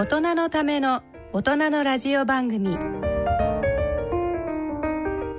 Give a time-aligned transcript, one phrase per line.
[0.00, 1.02] 大人のための
[1.34, 2.78] 大人のラジオ番組。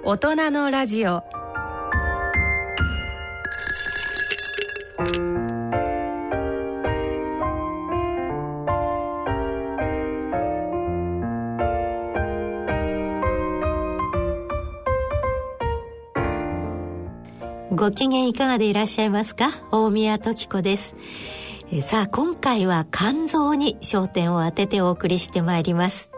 [0.04, 1.24] 大人のラジオ。
[17.74, 19.50] ご機嫌いかがでいらっしゃいますか？
[19.72, 20.96] 大宮時子です。
[21.80, 26.12] さあ今回は肝臓に焦点を当ててお送りしてまいります。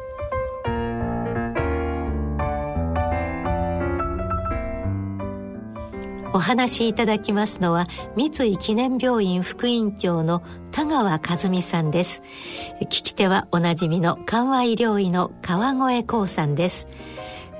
[6.34, 12.24] お話しいただきますのは三井記念病院副院長の田川和美さんです。
[12.82, 16.88] 聞き手はおなじみの緩和医療医の川越光さんです。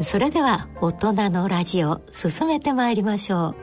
[0.02, 3.63] それでは大人のラジオ進めてまいりましょう。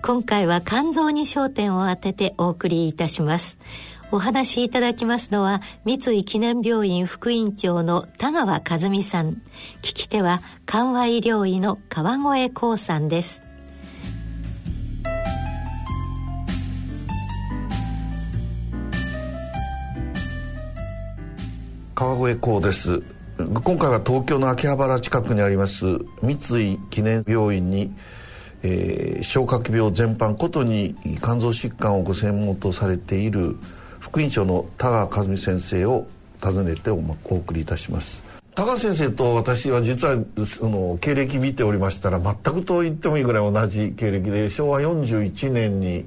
[0.00, 3.58] 今回は肝臓に焦点を当ててお送りいたします。
[4.10, 9.42] お話しいただきますのは三井記念病院副院長の田川和美さん。
[9.82, 13.42] 聞き手は緩和医療医の川越光さんです。
[21.94, 23.02] 川越光です。
[23.36, 25.84] 今回は東京の秋葉原近くにあります
[26.22, 27.94] 三井記念病院に、
[28.66, 33.56] えー、消化器病全般ことに肝臓疾患をご専門とされている
[34.00, 36.06] 副院長の田川和美先生を
[36.40, 38.22] 訪ねておお送りいたします。
[38.54, 40.16] 田川先生と私は実は
[40.46, 46.06] その経歴見ておりましたら全くと言ってもいいぐらい同じ経歴で昭和41年に、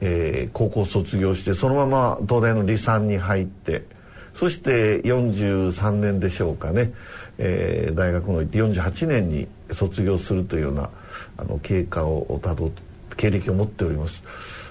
[0.00, 3.84] えー、高校卒業してそのまま東大の理産に入って
[4.32, 6.92] そして43年でしょうかね、
[7.36, 10.88] えー、大学の行って48年に卒業するというような
[11.36, 12.70] あの経過をたど
[13.16, 14.22] 経歴を持っております。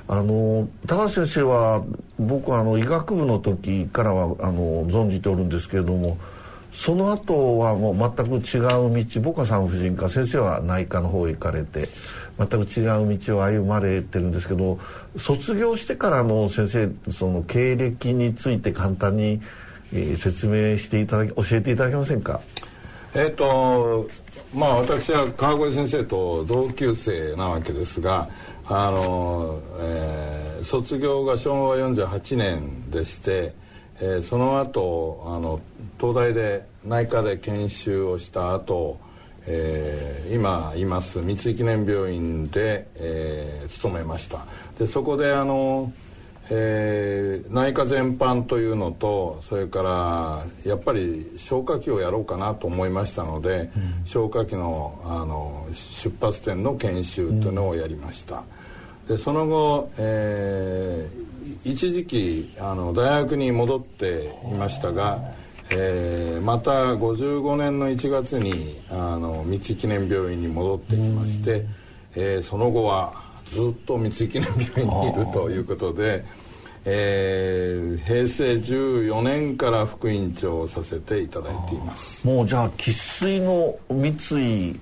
[0.07, 1.83] あの高橋先生は
[2.19, 6.19] 僕はあの医学部の時からはあの存じておるんですけれども
[6.71, 11.87] その後はもう全く違う道僕は産婦人科先生は内科の方へ行かれて
[12.37, 14.77] 全く違う道を歩まれてるんですけど
[15.17, 19.41] 卒業してからの先生その経歴について簡単に、
[20.17, 22.41] 説明していただき教えていただけませんか？
[23.15, 24.07] えっ、と
[24.53, 28.29] まあ私は川越先生と同級生なわけですが
[28.65, 33.53] あの、えー、卒業が昭和48年でして、
[34.01, 35.61] えー、その後あの
[35.97, 38.99] 東大で内科で研修をした後、
[39.47, 44.45] えー、今います三井記念病院で、えー、勤めました。
[44.77, 45.93] でそこであの、
[46.49, 58.43] えー、内科全般というのとそれからやっぱり消化器をやろうかなと思いましたので、うん、消化器のあの出発点の研修というのをやりました、
[59.07, 65.19] うん、でその後、えー、一時期あの大学に戻っていましたが、
[65.71, 71.65] えー、また55年の1月にあの三井記念病院に戻ってきまして、
[72.13, 76.25] えー、その後はずっと三井記念病院にいるということで、
[76.85, 82.25] えー、平成14年から副院長をさせていただいています。
[82.25, 84.79] もうじゃあ生粋の三井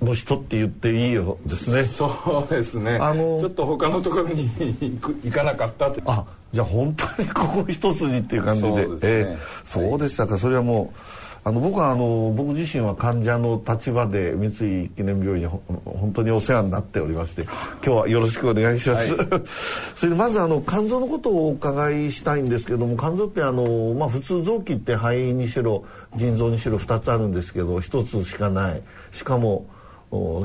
[0.00, 1.84] の人って言っていいよですね。
[1.84, 2.96] そうですね。
[3.00, 6.02] あのちょっと他のところに行かなかったって。
[6.06, 8.68] あじゃあ本当にここ一筋っていう感じで。
[8.68, 9.30] そうで、ね。
[9.30, 10.98] えー、そうでしたか、それはもう
[11.44, 15.46] あの僕はあの僕自身は患者の立場で三井記念病院に
[15.84, 17.52] 本当にお世話になっておりまして今
[17.82, 19.42] 日はよろしくお願いします、はい、
[19.96, 25.82] それでまずあの肝臓のことをお伺いしたいんですけども肝臓ってあの、まあ、普通臓器って肺にしろ
[26.16, 28.82] 腎臓にしろ2つあるんですけど1つしかない。
[29.12, 29.66] しかも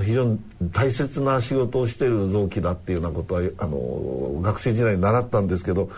[0.02, 0.40] 非常に
[0.72, 5.90] 大切な仕事をしている臓器だっていうようなことはあの学生時代に習ったんですけど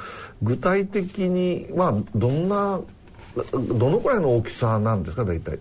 [0.41, 2.81] 具体的にまあどんな
[3.35, 5.59] どのくらいの大きさなんですか大体？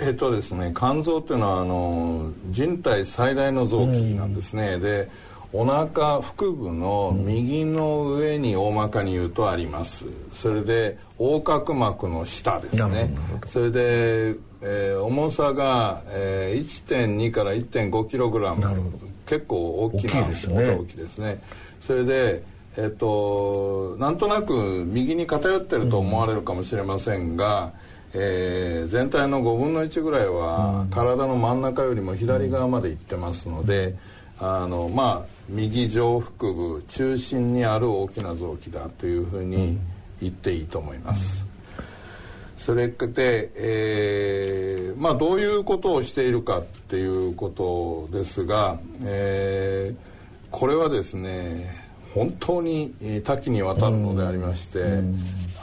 [0.00, 5.08] えっとですね肝臓っていうのはあの人体最大の臓器なんですね、うん、で
[5.52, 10.06] お腹腹部の右の上に大まかに言うとあります。
[10.32, 13.14] それで横隔膜の下ですね。
[13.46, 18.64] それで、えー、重さが、えー、1.2から1.5キログラム。
[19.26, 21.40] 結構大きな大きですね。
[21.80, 22.42] それで
[22.76, 27.72] えっと、なんとなく右に偏ってると思われるかもしれませんが、
[28.12, 33.94] うん、えー、全体の5分の1ぐらいは体の真ん中よりも左側まで行ってますので、
[34.40, 39.78] うん、あのまあ右上腹部中心にある大きな臓器だというふうに
[40.20, 41.46] 言っていいと思います。
[42.56, 49.96] それで、えー、まあどういうことをしているかっていうことですが、えー、
[50.50, 51.83] これはですね
[52.14, 52.94] 本当に
[53.24, 55.02] 多岐にわたるのでありまして、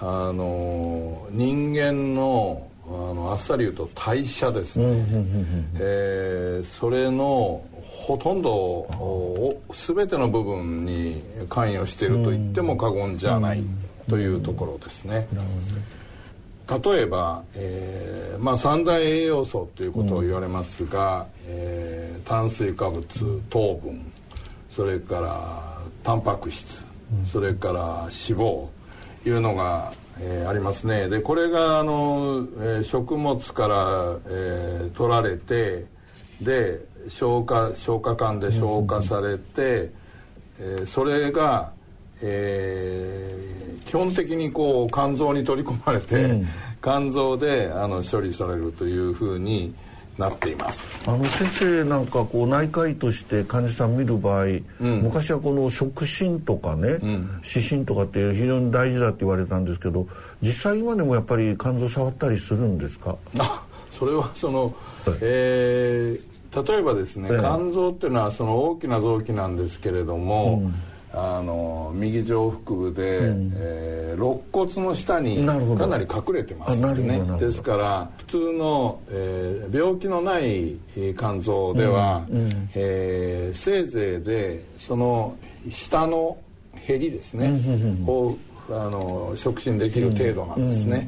[0.01, 4.85] あの人間のあのあっさり言うと代謝ですね、
[5.75, 13.63] えー、それのほとんど全ての部分に関与していると言っても過言じゃない
[14.09, 15.27] というところですね。
[16.83, 23.05] 例えば、えーまあ、三大栄養素ということを言われますが、うん、えー、炭水化物
[23.49, 24.01] 糖分
[24.69, 26.83] それからタンパク質、
[27.19, 28.09] うん、それから脂
[28.39, 28.67] 肪
[29.25, 31.07] いうのが、えー、ありますね。
[31.07, 35.85] でこれがあの、えー、食物から、えー、取られて
[36.41, 39.91] で消化消化管で消化されて、うん、
[40.59, 41.71] えー、それが、
[42.21, 46.47] えー、基本的にこう肝臓に取り込まれて、うん、
[46.81, 49.73] 肝臓であの処理されるというふうに、
[50.17, 50.83] なっています。
[51.07, 54.61] あの先生なんかこう内科医として患者さん見る場合、うん、
[55.03, 60.07] 昔はこの触診とかね、うん、視診とかって非常に大事だって言われたんですけど
[60.41, 63.17] 実際今でもやっぱり肝臓触ったりするんですか？
[63.39, 64.73] あそれはその、はい、
[65.21, 67.37] えー、例えばですね、え。
[67.39, 70.73] 肝臓っていうのはその大きな臓器なんですけれども、うん
[71.13, 77.21] あの右上腹部で、うん、えー、肋骨の下にかなり隠れてますね。
[77.37, 80.77] ですから普通の、えー、病気のない
[81.17, 85.35] 肝臓では、うんうん、えー、せいぜいでその
[85.69, 86.37] 下の
[86.75, 87.59] へりですね、
[88.07, 88.37] を
[88.69, 91.05] あの触診できる程度なんですね。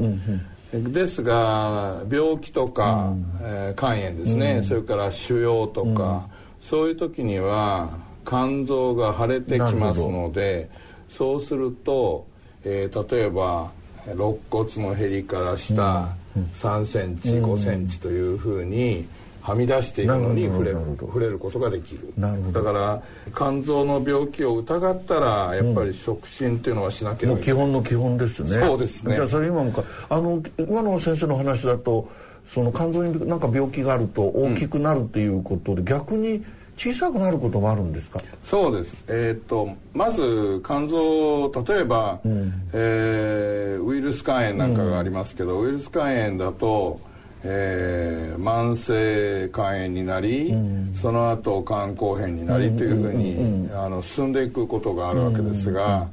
[0.73, 6.27] ですが病気とか、うん、えー、肝炎ですね、それから腫瘍とか、
[6.59, 7.91] そういう時には
[8.25, 10.69] 肝臓が腫れてきますので
[11.09, 12.25] そうすると、
[12.63, 13.71] えー、例えば
[14.07, 16.15] 肋骨のへりから下
[16.53, 19.07] 3センチ5センチというふうに
[19.41, 22.13] はみ出しているのに触れる触れることができる。
[22.17, 23.03] だから
[23.35, 28.49] 肝臓の病気を疑ったらやっぱり触診っていうのはしなければいけない、基本の基本ですね。
[28.49, 29.15] そうですね。
[29.15, 32.09] じゃあそれ今もかあの今の先生の話だと
[32.45, 36.43] その肝臓になんか病気があると大きくなるっていうことで、うん、逆に
[36.75, 38.21] 小さくなることもあるんですか？
[38.41, 46.99] そうです、えー、っとまず肝臓例えば、うん、えー、ウイルス肝炎なんかがありますけど、うん、ウイルス肝炎だと、
[47.43, 56.07] えー、慢性肝炎になり、うん、その後肝硬変になりというふうに、あの進んでいくことがあるわけですが、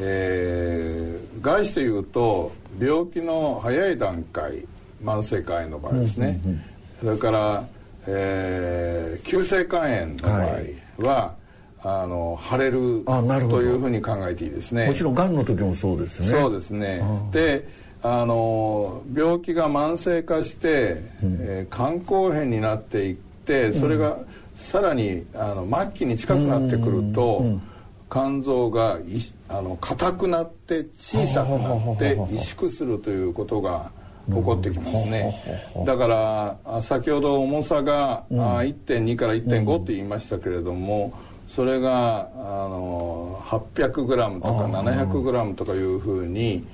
[0.00, 4.64] えー、概して言うと病気の早い段階
[5.04, 6.40] 慢性肝炎の場合ですね、
[7.00, 7.64] それから
[8.10, 13.04] えー、急性肝炎の場合は、はい、あの腫れる
[13.50, 14.86] というふうに考えていいですね。
[14.86, 16.26] もちろんがんの時もそうですね。
[16.26, 17.02] そうですね。
[17.32, 17.68] で
[18.00, 24.18] あの病気が慢性化して、うん、えー、肝硬変になっていってそれが
[24.54, 27.46] さらにあの末期に近くなってくると、うん。
[27.46, 27.62] うん、
[28.10, 28.98] 肝臓が
[29.48, 33.90] あの硬くなって小さくなって萎縮するということが
[34.28, 35.34] 起こってきますね。
[35.86, 41.12] だから先ほど重さが、うん、1.2から1.5って言いましたけれども、
[41.48, 46.64] それがあの 800g とか 700g とかいうふうに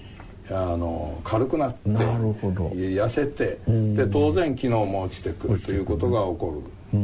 [0.50, 6.99] あの軽くなって痩せて、で当然機能も落ちてくるということが起こる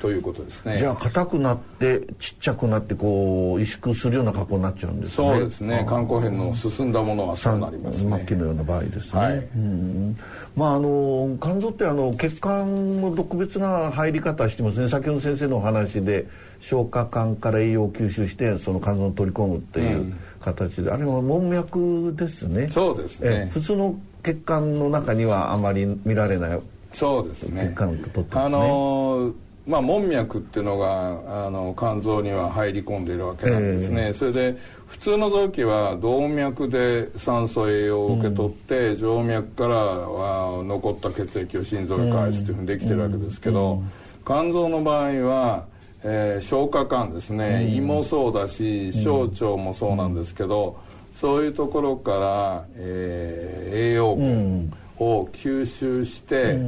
[0.00, 0.78] ということですね。
[0.78, 5.28] じゃあ硬くなってちっちゃくなってこう萎縮するような格好になっちゃうんですね。
[5.28, 5.84] そうですね。
[5.88, 8.16] 肝硬変の進んだものはそうなりますね。
[8.16, 9.36] 末期のような場合ですね、はい。
[9.36, 10.16] うん。
[10.54, 14.88] まああの肝臓ってあの血管の特別な入り方してますね。
[14.88, 16.26] 先ほど先生のお話で
[16.60, 22.68] 消化管から栄養を吸収してその肝臓に取り込むっていう形で、あれは門脈ですね。
[22.70, 23.48] そうですね。
[23.48, 23.50] え。
[23.52, 26.60] 普通の血管の中にはあまり見られない
[26.92, 27.68] そうですね。
[27.70, 28.42] 血管を取ってますね。
[28.44, 29.34] あのー
[29.68, 34.56] まあ門脈っていうのがあの肝臓には入り込んでいるわけなんですね、それで
[34.86, 43.82] 普通の臓器は動脈で酸素栄養を受け取って、静脈からは残った血液を心臓へ返すというふうにできてるわけですけど、
[44.24, 45.66] 肝臓の場合は、
[46.02, 50.78] えー消化管ですね、胃もそうだし小腸もそうなんですけど、
[51.12, 56.58] そういうところから、えー栄養分を吸収して、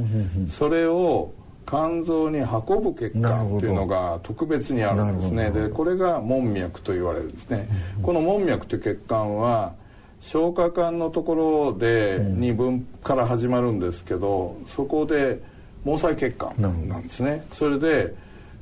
[0.47, 1.33] それを
[1.71, 5.51] 肝臓に運ぶ血管っていうのが特別にあるんですね。
[5.51, 7.69] でこれが門脈と言われるんですね、
[8.03, 9.73] この門脈という血管は
[10.19, 15.39] 消化管のところで2分から始まるんですけどそこで
[15.85, 17.45] 毛細血管なんですね。
[17.53, 18.13] それで、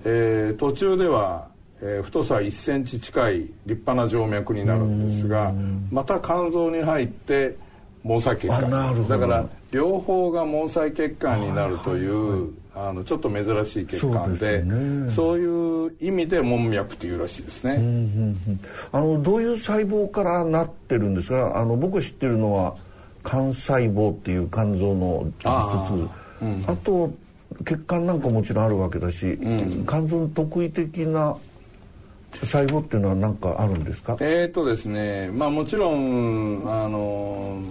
[0.05, 1.47] えー途中では、
[1.81, 5.51] えー太さ1センチ近い立派な静脈になるんですが
[5.91, 7.55] また肝臓に入って
[8.03, 9.07] 毛細血管。
[9.07, 15.11] だから両方が毛細血管になるという、あのちょっと珍しい血管でね。
[15.11, 17.81] そういう意味で門脈というらしいですね、
[18.91, 21.57] あのどういう細胞からなってるんですか？
[21.59, 22.75] あの僕知ってるのは
[23.25, 26.09] 肝細胞っていう肝臓の一つ。
[26.67, 27.11] あ,、と
[27.65, 29.37] 血管なんかもちろんあるわけだし、
[29.87, 31.35] 肝臓の特異的な
[32.31, 34.17] 細胞っていうのは何かあるんですか？
[34.21, 37.61] えーとですねまあもちろんあの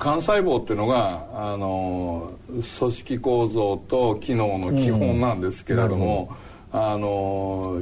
[0.00, 6.30] 肝細胞っていうのがあの組織構造と機能の基本なんですけれども、
[6.72, 7.80] あの、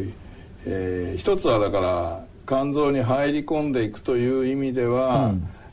[0.66, 5.32] えー一つはだから肝臓に入り込んでいくという意味では、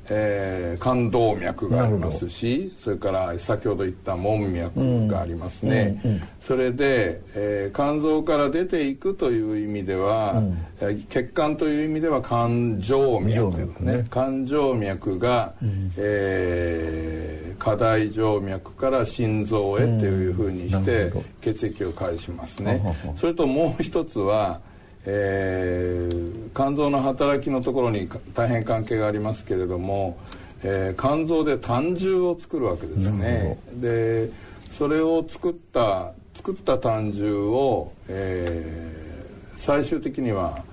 [0.10, 10.44] えー肝動脈がありますしそれから先ほど言った門脈がありますね、それで、えー肝臓から出ていくという意味では、
[10.82, 13.94] えー血管という意味では肝静脈ね。
[13.94, 14.08] ね。
[14.12, 15.54] 肝静脈が、
[15.98, 22.82] えー下大静脈から心臓へというふうにして血液を返しますね。
[22.84, 23.14] は。
[23.16, 24.60] それともう一つは、
[25.06, 30.18] えー肝臓の働きのところにか大変関係がありますけれども、
[30.64, 33.58] えー肝臓で胆汁を作るわけですね。
[33.74, 34.30] で
[34.72, 39.14] それを作った作った胆汁を、えー
[39.56, 40.64] 最終的には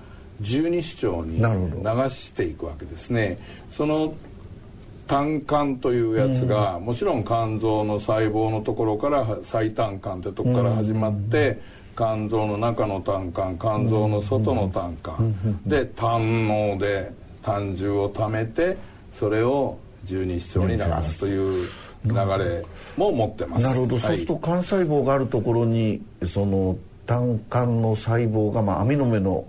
[0.41, 3.37] 十二指腸に流していくわけですね。
[3.69, 4.15] その
[5.07, 11.61] 胆管というやつが、もちろん肝臓の細胞のところから最胆管ってとこから始まって、
[12.01, 15.35] 肝臓の中の胆管肝臓の外の胆管、
[15.67, 17.11] で胆ので
[17.43, 18.75] 胆汁を溜めて
[19.11, 21.69] それを十二指腸に流すという
[22.03, 22.65] 流れ
[22.97, 23.67] も持ってます。
[23.67, 29.45] なるほど、そうすると肝細胞があるところにその胆管の細胞が、まあ、網の目の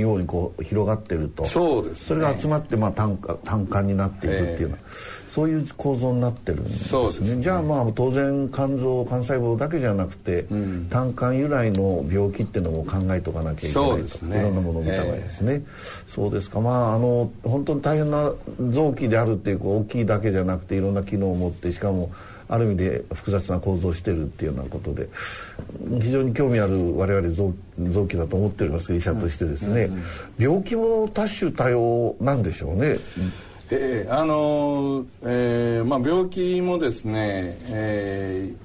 [0.00, 1.44] ようにこう広がってると。
[1.44, 2.06] そうですね。
[2.08, 4.74] それが集まって、まあ、胆管胆管になっていくっていうの。
[4.74, 4.80] は、
[5.28, 7.36] そういう構造になってるんですね。
[7.36, 7.42] ね。
[7.42, 10.46] じゃあまあ当然肝臓肝細胞だけじゃなくて、
[10.90, 14.26] 胆管由来の病気っていうのも考えとかなきゃいけないと。
[14.26, 14.38] ね。
[14.38, 15.64] いろんなものを見た場合ですね、
[16.06, 16.60] そうですか。
[16.60, 18.32] まああの本当に大変な
[18.70, 22.12] 臓器であるっていう大きいだけじゃなくていろんな機能を持ってしかも
[22.48, 25.08] ある意味で複雑な構造をしてるっていうようなことで
[26.00, 27.52] 非常に興味ある我々臓
[27.90, 29.90] 臓器だと思っております医者としてですね、
[30.38, 32.96] 病気も多種多様なんでしょうね。
[33.70, 38.64] ええあのえーまあ、病気もですね、えー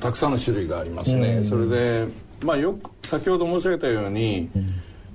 [0.00, 2.06] たくさんの種類がありますね、それで、
[2.42, 4.48] まあ、よく先ほど申し上げたように、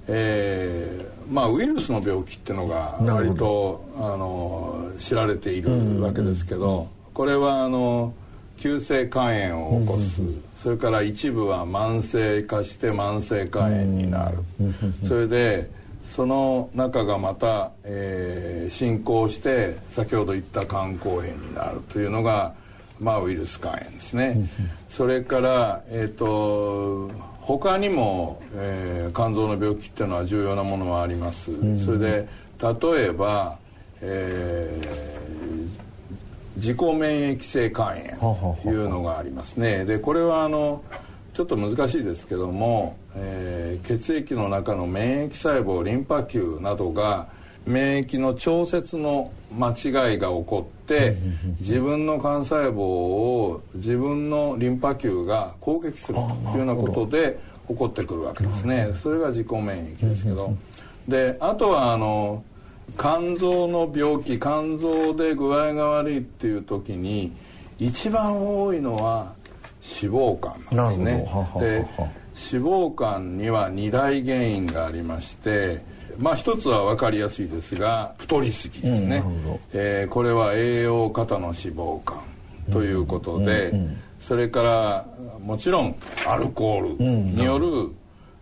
[0.08, 8.14] えーまあ、ウイルスの病気っていうのが割とあの知られているわけですけど、これはあの
[8.58, 10.22] 急性肝炎を起こす、
[10.62, 14.38] それから一部は慢性化して慢性肝炎になる、
[15.08, 15.70] それで
[16.06, 21.82] その中がまた、えー進行して先ほど言った肝硬変になる。
[21.90, 22.54] というのが、
[23.00, 24.50] まあ、ウイルス肝炎ですね。
[24.88, 27.10] それから、えー、と
[27.42, 31.52] 他にも、えー肝臓の病気っていうのは重要なものはあります。
[31.84, 32.28] それで
[32.62, 33.58] 例えば、
[34.02, 35.59] えー
[36.60, 39.86] 自己免疫性肝炎というのがありますね。
[39.86, 40.84] でこれはあの
[41.34, 47.30] ちょっと難しいですけども、えー血液の中の免疫細胞リンパ球などが、
[47.66, 51.18] 免疫の調節の間違いが起こって
[51.60, 58.90] 自分の幹細胞を自分のリンパ球が攻撃するというようなことで起こってくるわけですね。
[59.02, 60.54] それが自己免疫ですけど。
[61.08, 62.44] であとはあの
[62.98, 67.32] 肝臓の病気肝臓で具合が悪いっていう時に
[67.78, 69.34] 一番多いのは
[69.82, 70.38] 脂肪
[70.70, 71.28] 肝なんですね。
[71.60, 71.88] で
[72.52, 75.82] 脂肪肝には2大原因がありまして
[76.18, 82.22] まあ一つは分かりやすいですが太りすぎですね、うん、えー、これは栄養過多の脂肪肝
[82.72, 85.06] ということで、うんうん、それから
[85.42, 85.96] もちろん
[86.28, 87.92] アルコールによる、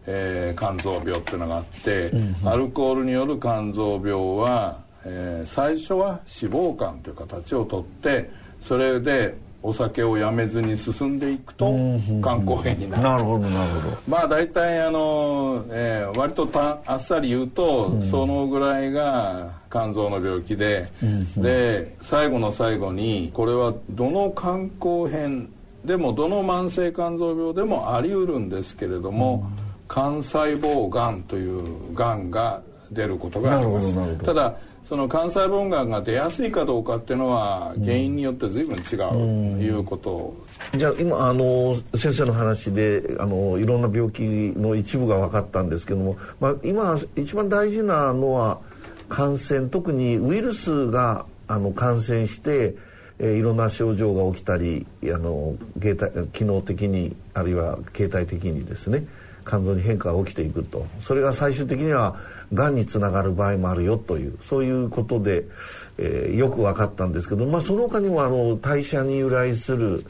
[0.07, 2.11] えー、肝臓病っていうのがあって、
[2.45, 8.29] アルコールによる肝臓病は、えー、最初は脂肪肝という形をとって
[8.61, 11.71] それでお酒をやめずに進んでいくと
[12.21, 13.03] 肝硬変になる。
[13.03, 13.97] なるほどなるほど。
[14.07, 25.49] まあ大体あの、えー、割とたあっさり言うと、うん、そのぐらいが肝臓の病気で、うん、で最後の最後にこれはどの肝硬変
[25.83, 33.97] でもどの慢性肝臓病でもあり得るんですけれども、うん、肝細胞がんというがんが出ることがあります。
[34.23, 39.15] ただその肝細胞がんが出やすいかどうかっていうのは原因によって随分違うと
[39.61, 40.33] いうこと。
[40.75, 48.59] じゃあ今あの先生の話であのいろんな病気の一部が分かったんですけども、まあ、今一番大事なのは
[49.09, 52.75] 感染特にウイルスがあの感染して
[53.19, 55.55] えー、いろんな症状が起きたりあの
[56.33, 59.05] 機能的にあるいは形態的にですね
[59.47, 60.85] 肝臓に変化が起きていくと。
[61.01, 62.17] それが最終的には
[62.53, 65.45] がんにつながる場合もあるよというそういうことで、
[65.97, 70.05] えー、よく分かったんですけど、まあ、その他にもあの代謝に由来する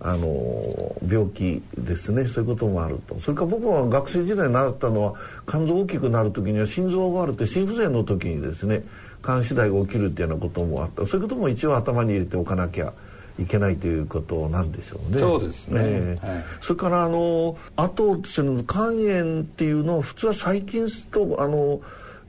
[0.00, 2.24] あの病気ですね。
[2.26, 3.18] そういうこともあると。
[3.20, 5.14] それから僕は学生時代に習ったのは
[5.46, 8.84] 肝臓大きくなる時には心臓が悪くて心不全の時にですね
[9.24, 11.04] 肝死代が起きるっていうようなこともあった。
[11.04, 12.92] そういうことも一応頭に入れておかなきゃ
[13.38, 15.18] いけないということなんでしょうね。
[15.18, 15.80] そうですね。
[15.82, 21.80] えーはい、それからあのあとその肝炎っていうのは普通は細菌とあの、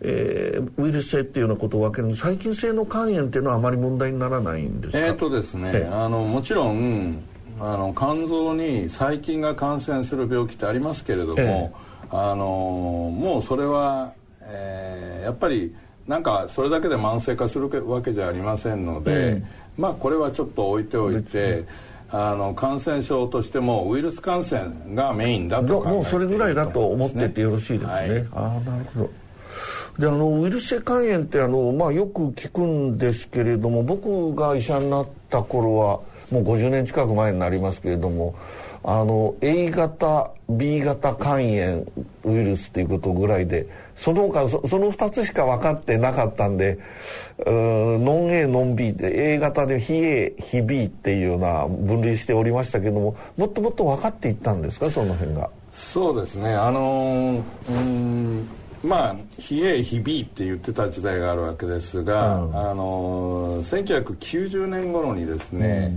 [0.02, 5.00] えー、ウイルス性っていうようなことを分ける細菌性の肝炎っていうのはあまり問題にならないんですか？
[5.00, 7.22] えっ、とですね、あのもちろん
[7.60, 15.76] あの肝臓に細菌が感染する病気ってありますけれども、えー、あのもうそれは、えー、やっぱり
[16.10, 19.12] なんかそれだけで慢性化するわけじゃありませんので。
[19.12, 21.64] えーまあこれはちょっと置いておいて
[22.12, 29.10] あの感染症としてもウイルス感染がメインだともうそれぐらいだと思っててよろしいですね、はい、ああなるほど。
[30.00, 36.00] であのウイルス性肝炎ってあの、まあ、よく聞くんですけれども僕が医者になった頃は
[36.32, 38.36] もう50年近く前になりますけれども
[38.84, 41.86] あの A 型 B 型肝炎
[42.24, 43.68] ウイルスっていうことぐらいで
[44.00, 46.80] その他その2つしか分かってなかったんで
[47.46, 54.90] ノン A ノン B で A 型で非 A 非 B っていうような分類しておりましたけどももっともっと分かっていったんですか？
[54.90, 55.50] その辺が。
[55.74, 56.54] そうですね。
[56.54, 58.48] あのうん
[58.82, 65.92] まあ非 A 非 B って言ってた時代があるわけですが、うん、あの1990年頃にですね、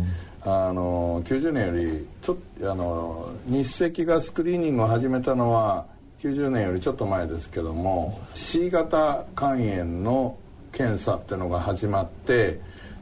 [0.45, 5.87] うん、あの90年よりちょあの日赤がスクリーニングを始めたのは
[6.23, 10.39] 90年よりちょっと前ですけども C 型肝炎の
[10.71, 12.61] 検査っていうのが始まって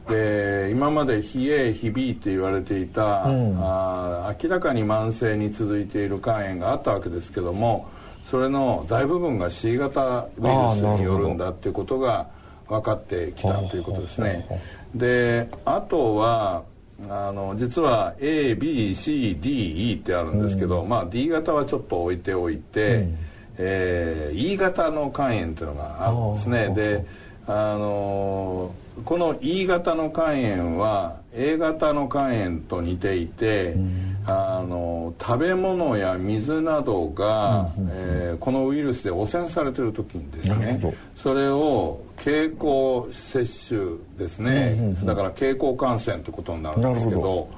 [0.09, 7.87] で今まで非 A 非 B って言われていた、うん、あ明らかに慢性に続いている肝炎があったわけですけども
[8.23, 12.27] それの大部分が C 型ウイルスによるんだっていうことが
[12.67, 14.47] 分かってきたということですね。
[14.95, 16.63] であとは
[17.09, 23.17] あの実は ABCDE ってあるんですけど、うん、まあ D 型はちょっと置いておいて、うん、
[23.57, 26.69] えー、E 型の肝炎っていうのがあるんですね。
[26.75, 27.05] で
[27.47, 40.79] あのこの E 型の肝炎は A 型の肝炎と似ていて、うん、あの食べ物や水などが、うん、えー、このウイルスで汚染されてる時にですね
[41.15, 47.49] それを経口摂取ですね、うん、だから経口感染ってことになるんですけど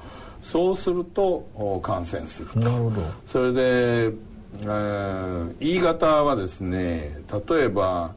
[0.41, 2.91] そうすると感染すると。
[3.25, 3.61] それで、
[4.61, 7.17] えー、E 型はですね
[7.49, 8.13] 例えば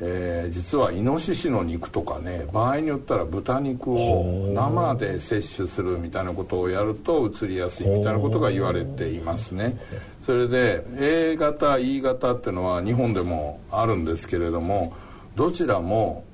[0.00, 9.78] えー、実はイノシシの肉とかね場合によったら豚肉を生で摂取するみたいなことをやるとうつりやすいみたいなことが言われていますね。
[10.20, 14.94] それで A 型 E 型っていうのは日本でもあるんですけれども
[15.34, 16.24] どちらも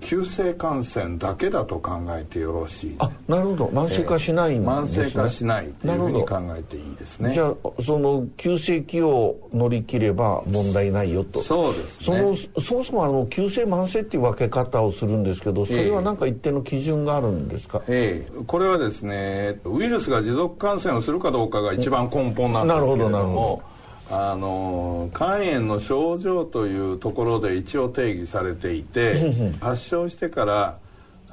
[0.00, 2.96] 急性感染だけだと考えてよろしい。
[2.98, 3.66] あなるほど。
[3.66, 7.34] 慢性化しないんですね、慢性化しないというふうに考えていいですね。
[7.34, 11.40] じゃあその急性期を乗り切れば問題ないよと。
[11.40, 18.44] そうですそねのそもそもあの急性慢性っていう分け方をするんですけどそれは何か一定の基準があるんですか、ええ。
[18.46, 23.62] これはですねウイルスが持続感染をするかどうかが一番根本なんですけれどなるほどなるほも
[24.10, 30.78] あの肝炎の症状というところで一応定義されていて発症してから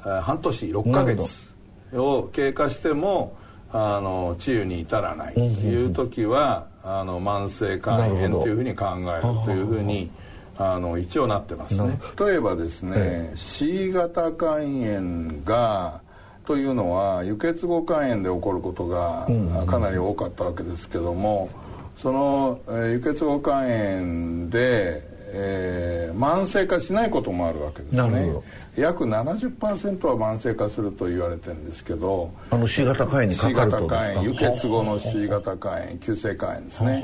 [0.02, 1.54] あ半年6ヶ月
[1.94, 3.36] を経過しても
[3.72, 10.10] あの治癒に至らないという時はあの慢性肝炎というふうに考えるというふうに
[10.58, 11.98] あの一応なってますね。
[12.18, 16.00] 例えばですね、C 型肝炎が
[16.46, 19.26] というのは輸血後肝炎で起こることが
[19.66, 21.50] かなり多かったわけですけども、
[21.96, 28.32] その、えー輸血後肝炎で、えー慢性化しないこともあるわけですね。
[28.74, 34.10] 約70%は慢性化すると言われてるんですけどあの C 型肝炎に C かかる型とですか？
[34.12, 37.02] 肝炎輸血後の C 型肝炎急性肝炎ですね。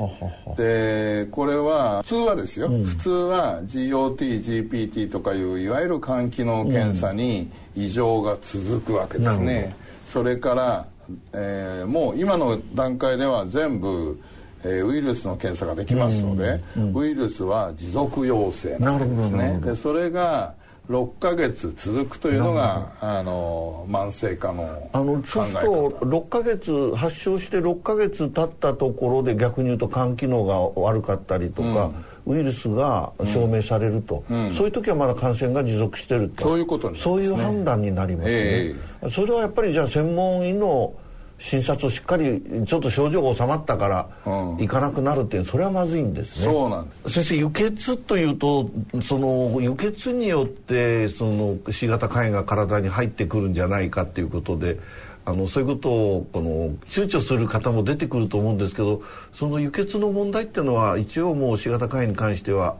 [0.57, 9.75] でこれは普通はですよ、普通は GOTGPT とかいういわゆる肝機能検査に異常が続くわけですなるほね、
[10.05, 10.85] それから、
[11.33, 14.19] えーもう今の段階では全部
[14.63, 16.61] えーウイルスの検査ができますので、
[16.93, 19.59] ウイルスは持続陽性なんですね。
[19.63, 20.53] でそれが
[20.89, 25.87] 6ヶ月続くというのがあの慢性化のあのそうすると方。
[26.05, 31.91] 6ヶ月発症して6ヶ月経ったところで逆に言うと肝機能が悪かったりとか、
[32.25, 36.43] ウイルスが証明されると、そういう時はまだ感染が持続してると。
[36.43, 36.99] そういうことね。
[36.99, 38.75] そういう判断になりますね、え。
[39.09, 40.93] それはやっぱりじゃあ専門医の
[41.39, 44.57] 診察をしっかりちょっと症状が収まったからうん。
[44.57, 46.45] 行かなくなるっていうそれはまずいんですね。
[46.45, 47.21] そうなんです。
[47.21, 48.69] 先生輸血というと
[49.01, 54.79] その輸血によってその C 型肝炎が体に入ってくるんじゃないかっていうことで
[55.25, 59.01] あのそういうことをこの躊躇する方も出てくると思うんですけど
[59.33, 62.77] その輸血の問題っていうのは一応もう C 型肝炎に関しては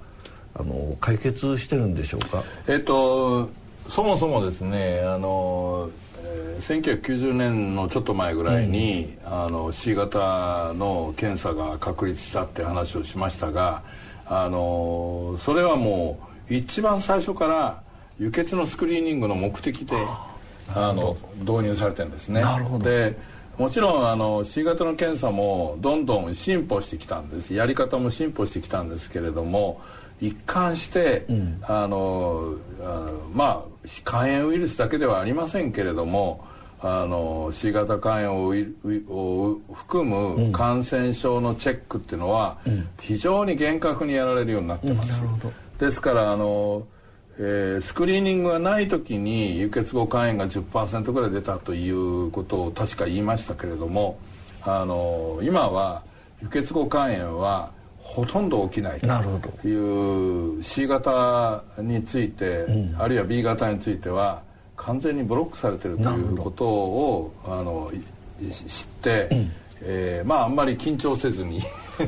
[0.56, 2.44] あの解決してるんでしょうか？
[2.68, 3.50] えっと
[3.90, 6.03] そもそもですねあの、えー
[6.60, 13.84] 1990年のちょっと前ぐらいに、あの C 型の検査が確立したって話をしましたが
[14.26, 17.82] あのそれはもう一番最初から
[18.20, 19.98] 輸血のスクリーニングの目的で
[20.74, 22.42] あの導入されてるんですね。
[22.42, 23.18] なるほどで
[23.58, 29.80] もちろんあの C 型の検査もどんどん進歩してきたんですやり方も進歩してきたんですけれども
[30.24, 31.26] 一貫して、
[31.64, 36.46] あのあのまあ肝炎ウイルスだけではありませんけれども
[36.80, 38.34] あの C 型肝炎
[39.10, 42.58] を含む感染症のチェックっていうのは
[43.02, 45.18] 非常に厳格にやられるようになってます。
[45.18, 45.54] なるほど。
[45.78, 46.88] ですからあの、
[47.38, 54.18] えースクリーニングがない時に輸血後肝炎が10%ぐらい出たということを確か言いましたけれども
[54.62, 56.04] あの今は
[56.42, 57.72] 輸血後肝炎は
[58.04, 59.08] ほとんど起きないと。
[59.68, 62.66] いう C 型について、
[63.00, 64.44] あるいは B 型については
[64.76, 67.92] 完全にブロックされてるということをあの
[68.40, 69.30] い知って、
[69.82, 71.62] えーまああんまり緊張せずに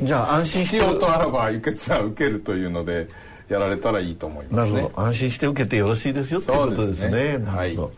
[0.03, 0.77] じゃあ安心して。
[0.79, 3.08] 必要とあらば輸血は受けるというので
[3.49, 4.73] やられたらいいと思いますね。
[4.73, 5.01] なるほど。
[5.01, 6.95] 安心して受けてよろしいですよっていうことですね。
[6.95, 7.45] そうですね。
[7.45, 7.91] なるほど